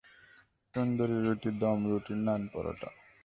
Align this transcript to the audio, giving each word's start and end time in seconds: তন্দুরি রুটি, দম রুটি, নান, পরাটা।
তন্দুরি 0.73 1.17
রুটি, 1.25 1.49
দম 1.61 1.79
রুটি, 1.89 2.13
নান, 2.25 2.41
পরাটা। 2.53 2.89